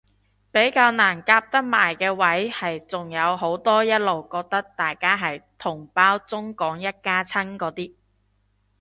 [0.51, 7.93] 比較難夾得埋嘅位係仲有好多一路覺得大家係同胞中港一家親嗰啲